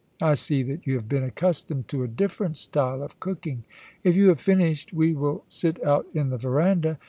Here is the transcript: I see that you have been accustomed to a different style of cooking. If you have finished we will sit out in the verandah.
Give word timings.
I 0.19 0.33
see 0.33 0.63
that 0.63 0.87
you 0.87 0.95
have 0.95 1.07
been 1.07 1.21
accustomed 1.21 1.87
to 1.89 2.01
a 2.01 2.07
different 2.07 2.57
style 2.57 3.03
of 3.03 3.19
cooking. 3.19 3.65
If 4.03 4.15
you 4.15 4.29
have 4.29 4.39
finished 4.39 4.93
we 4.93 5.13
will 5.13 5.43
sit 5.47 5.77
out 5.85 6.07
in 6.15 6.31
the 6.31 6.39
verandah. 6.39 6.97